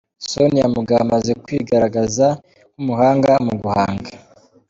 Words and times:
Sonia 0.29 0.65
Mugabo 0.75 1.01
amaze 1.05 1.31
kwigaragaza 1.43 2.27
nk’umuhanga 2.73 3.31
mu 3.45 3.53
guhanga. 3.61 4.11